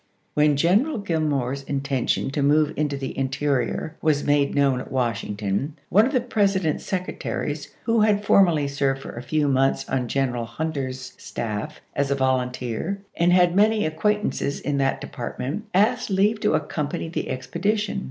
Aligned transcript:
When 0.33 0.57
General 0.57 0.97
Gillmore's 0.97 1.61
intention 1.61 2.31
to 2.31 2.41
move 2.41 2.73
into 2.75 2.97
the 2.97 3.15
interior 3.15 3.97
was 4.01 4.23
made 4.23 4.55
known 4.55 4.79
at 4.79 4.91
Washington, 4.91 5.75
one 5.89 6.07
of 6.07 6.11
the 6.11 6.19
President's 6.21 6.83
secretaries, 6.83 7.71
who 7.83 7.99
had 8.01 8.25
formerly 8.25 8.67
served 8.67 8.99
for 9.03 9.11
a 9.15 9.21
few 9.21 9.47
months 9.47 9.87
on 9.87 10.07
General 10.07 10.45
Hunter's 10.45 11.13
staff 11.19 11.81
as 11.95 12.09
a 12.09 12.15
volunteer, 12.15 12.99
and 13.15 13.31
had 13.31 13.55
many 13.55 13.85
acquaintances 13.85 14.59
in 14.59 14.79
that 14.79 15.01
Department, 15.01 15.65
asked 15.71 16.09
leave 16.09 16.39
to 16.39 16.53
accompany 16.55 17.07
the 17.07 17.25
expedi 17.25 17.77
tion. 17.77 17.99